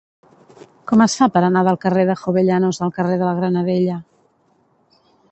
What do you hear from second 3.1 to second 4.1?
de la Granadella?